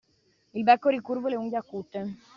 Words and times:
Il 0.55 0.63
becco 0.63 0.89
ricurvo 0.89 1.27
e 1.27 1.29
le 1.29 1.35
unghie 1.35 1.57
acute. 1.57 2.15